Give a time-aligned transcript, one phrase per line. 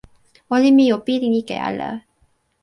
[0.55, 1.91] olin mi o pilin ike ala.